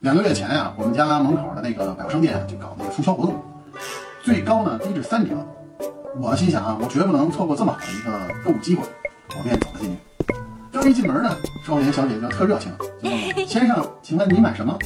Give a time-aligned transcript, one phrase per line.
[0.00, 3.42] 两个月前呀、我们家门口的那个百货商店就搞那个促销活动，
[4.22, 5.34] 最高呢低至三折。
[6.18, 8.82] 我心想啊，我绝不能错过这么好的一个购物机会，
[9.36, 9.96] 我便走了进去。
[10.72, 14.78] 刚一进门呢，售货员小姐就特热情，就问我： “先生，请问你买什么？”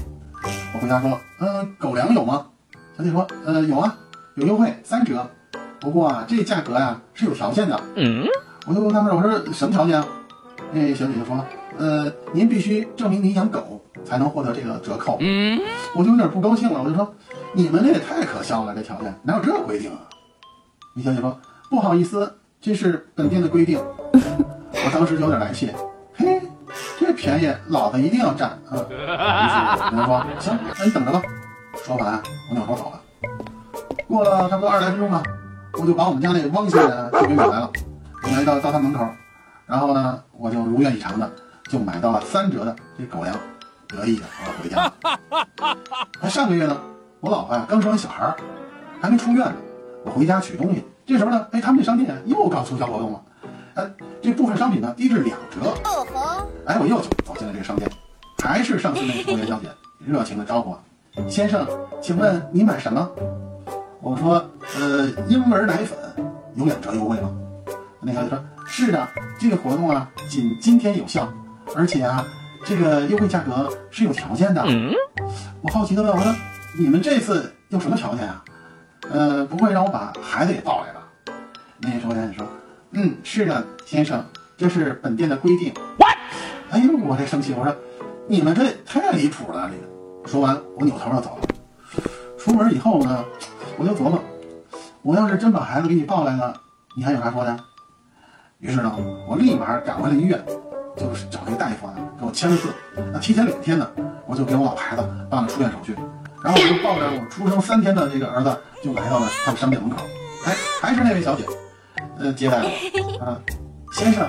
[0.73, 2.47] 我回答说：“嗯、狗粮有吗？”
[2.97, 3.95] 小姐说：“呃，有啊，
[4.37, 5.29] 有优惠，三折。
[5.79, 8.25] 不过啊，这价格呀、是有条件的。”嗯，
[8.67, 10.07] 我就纳闷，我说什么条件啊？
[10.73, 11.45] 那小姐就说，
[11.81, 15.17] 呃，您必须证明您养狗才能获得这个折扣。
[15.21, 15.59] 嗯，
[15.97, 17.11] 我就有点不高兴了，我就说，
[17.55, 20.01] 你们这也太可笑了，这条件哪有这规定啊？
[20.95, 21.35] 李小姐说，
[21.71, 23.79] 不好意思，这是本店的规定。
[24.13, 25.71] 我当时就有点来气，
[26.15, 26.43] 嘿，
[26.99, 28.77] 这便宜老子一定要占啊！
[28.77, 31.23] 于是我跟他说，行，那你等着吧。
[31.83, 33.01] 说完，我扭头走了。
[34.07, 35.23] 过了差不多二十来分钟吧，
[35.81, 37.71] 我就把我们家那汪先生就给买来了。
[38.23, 39.07] 我来到到他门口，
[39.67, 41.31] 然后呢，我就如愿以偿的
[41.71, 43.37] 就买到了三折的这狗粮，
[43.87, 45.77] 得意的我要回家了。
[46.21, 46.77] 还上个月呢，
[47.21, 48.37] 我老婆呀刚生完小孩儿，
[49.01, 49.55] 还没出院呢，
[50.05, 53.23] 我回家取东西，这时候呢，哎，他们这商店又搞促销活动了，
[53.75, 53.89] 哎，
[54.21, 55.71] 这部分商品呢低至两折。
[55.85, 57.89] 哦吼，哎，我又走走进了这个商店，
[58.43, 59.69] 还是上次那个服务员小姐
[60.05, 60.83] 热情的招呼我
[61.31, 61.65] ：“先生，
[62.03, 63.09] 请问你买什么？”
[64.03, 64.45] 我说
[64.77, 65.97] ：“呃，婴儿奶粉
[66.57, 67.31] 有两折优惠吗？”
[68.03, 69.07] 那小姐说：“是的，
[69.39, 71.31] 这个活动啊，仅今天有效，
[71.77, 72.27] 而且啊，
[72.65, 74.93] 这个优惠价格是有条件的。”嗯，
[75.63, 76.35] 我好奇的问我说
[76.79, 78.45] ：“你们这次有什么条件啊？
[79.11, 81.07] 呃，不会让我把孩子也抱来吧？”
[81.83, 82.47] 那售货员说
[82.93, 84.25] ：“嗯，是的，先生，
[84.57, 86.17] 这是本店的规定。” What？
[86.71, 87.75] 哎呦，我这生气，我说
[88.29, 91.49] ：“你们这太离谱了！”这个说完，我扭头就走了。
[92.39, 93.25] 出门以后呢，
[93.77, 94.23] 我就琢磨，
[95.03, 96.55] 我要是真把孩子给你抱来了，
[96.97, 97.57] 你还有啥说的？
[98.59, 98.95] 于是呢，
[99.29, 100.39] 我立马赶回了医院，
[100.97, 102.73] 就是找那个大夫啊，给我签了字。
[103.13, 103.91] 那提前两天呢，
[104.27, 105.95] 我就给我老婆孩子办了出院手续，
[106.43, 109.97] 然后我就抱着我出生三天的这个儿子，就来到了他们商店门口。
[110.47, 111.45] 哎，还是那位小姐，
[112.19, 113.41] 呃，接待我啊，
[113.93, 114.29] 先生，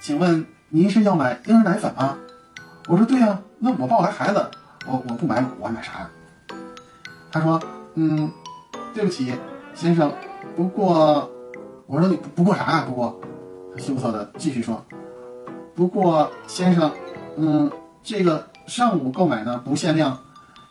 [0.00, 2.16] 请问您是要买婴儿奶粉吗？
[2.88, 4.50] 我说对呀、那我抱来孩子，
[4.86, 6.10] 我我不买我还买啥呀？
[7.30, 7.60] 他说，
[7.94, 8.30] 嗯，
[8.94, 9.34] 对不起，
[9.74, 10.10] 先生，
[10.56, 11.30] 不过，
[11.86, 13.20] 我说你不不过啥呀、不过，
[13.74, 14.82] 他羞涩的继续说，
[15.78, 16.92] 不过先生，
[17.36, 17.70] 嗯，
[18.02, 20.18] 这个上午购买呢不限量，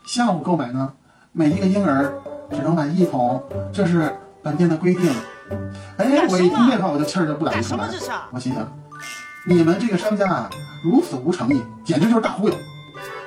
[0.06, 0.92] 下午购买呢，
[1.32, 2.14] 每一个婴儿
[2.52, 3.42] 只能买一桶，
[3.72, 4.14] 这是
[4.44, 5.10] 本店的规定。
[5.96, 7.90] 哎，我一听这话我就气儿就不打一处来。
[8.32, 8.70] 我心想，
[9.48, 10.50] 你们这个商家啊，
[10.84, 12.56] 如此无诚意，简直就是大忽悠。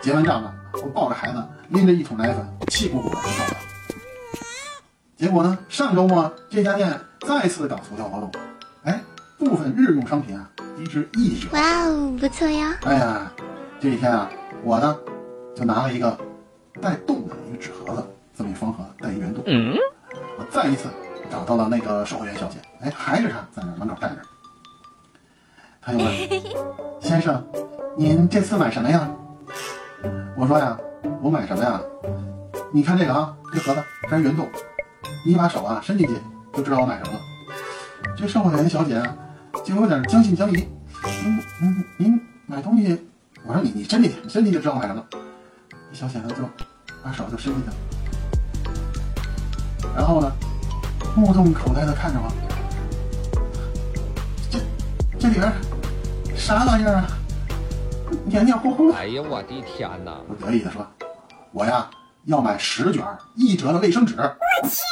[0.03, 0.55] 结完账了，
[0.85, 3.57] 我抱着孩子，拎着一桶奶粉，气鼓鼓的就走了。
[5.17, 8.31] 结果呢，上周末这家店再次搞促销活动，
[8.83, 9.01] 哎，
[9.39, 10.47] 部分日用商品啊
[10.81, 11.49] 低至一折。
[11.53, 12.79] 哇哦，不错呀！
[12.83, 13.31] 哎呀，
[13.79, 14.31] 这一天啊，
[14.65, 14.97] 我呢
[15.55, 16.17] 就拿了一个
[16.81, 18.03] 带洞的一个纸盒子，
[18.35, 19.45] 这么一方盒带一圆洞。
[19.47, 19.75] 嗯，
[20.39, 20.89] 我再一次
[21.31, 24.23] 找到了那个售货员小姐，哎，还是她在那门口站着。
[25.83, 26.07] 她就问：
[27.01, 27.45] “先生，
[27.97, 29.11] 您这次买什么呀？”
[30.37, 30.79] 我说呀，
[31.21, 31.79] 我买什么呀？
[32.73, 34.49] 你看这个啊，这盒子这是圆洞，
[35.27, 36.15] 你把手啊伸进去
[36.55, 37.21] 就知道我买什么了。
[38.17, 39.17] 这售货员小姐啊，
[39.65, 40.55] 就有点将信将疑。
[40.55, 43.07] 您您，您买东西，
[43.45, 45.05] 我说你你伸进去，你伸进去就知道买什么
[45.93, 46.37] 小姐呢就
[47.03, 47.75] 把手就伸进去了，
[49.97, 50.33] 然后呢，
[51.17, 52.31] 目瞪口呆的看着我。
[54.51, 54.59] 这
[55.19, 55.53] 这里边
[56.37, 57.07] 啥玩意儿啊？
[58.25, 58.97] 黏黏糊糊的。
[58.97, 60.19] 哎呀，我的天哪！
[60.29, 60.87] 我得意的说
[61.53, 61.89] ：“我呀
[62.25, 63.05] 要买十卷
[63.37, 64.15] 一折的卫生纸。
[64.63, 64.83] 你是